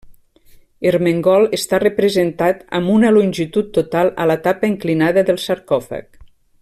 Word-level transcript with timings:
Ermengol 0.91 1.43
està 1.57 1.79
representat 1.83 2.63
amb 2.79 2.93
una 2.95 3.13
longitud 3.19 3.69
total 3.77 4.11
a 4.25 4.29
la 4.33 4.39
tapa 4.49 4.71
inclinada 4.75 5.27
del 5.29 5.43
sarcòfag. 5.45 6.11